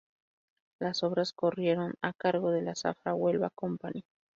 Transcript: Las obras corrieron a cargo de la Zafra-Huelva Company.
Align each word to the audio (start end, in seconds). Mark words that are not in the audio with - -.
Las 0.79 1.03
obras 1.03 1.31
corrieron 1.31 1.93
a 2.01 2.13
cargo 2.13 2.49
de 2.49 2.63
la 2.63 2.73
Zafra-Huelva 2.73 3.51
Company. 3.51 4.03